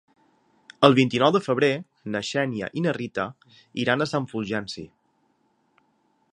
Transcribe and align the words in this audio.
El 0.87 0.95
vint-i-nou 0.99 1.33
de 1.35 1.41
febrer 1.47 1.69
na 2.15 2.21
Xènia 2.31 2.71
i 2.81 2.83
na 2.87 2.95
Rita 2.99 3.29
iran 3.85 4.01
a 4.07 4.11
Sant 4.15 4.29
Fulgenci. 4.33 4.87